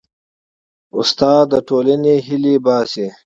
استاد 0.99 1.43
د 1.51 1.53
ټولنې 1.67 2.13
هیلې 2.27 2.55
باسي. 2.65 3.07